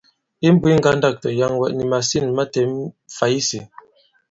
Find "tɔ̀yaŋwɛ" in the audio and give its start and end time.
1.23-1.67